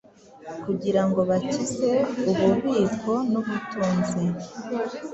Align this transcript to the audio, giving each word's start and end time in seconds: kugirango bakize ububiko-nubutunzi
kugirango 0.63 1.19
bakize 1.29 1.91
ububiko-nubutunzi 2.29 4.23